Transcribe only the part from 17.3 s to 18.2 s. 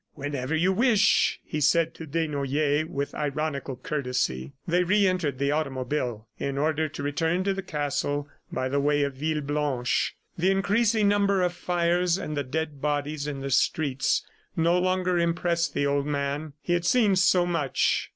much!